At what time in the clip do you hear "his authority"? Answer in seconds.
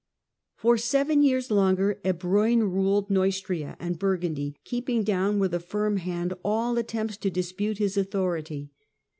7.77-8.71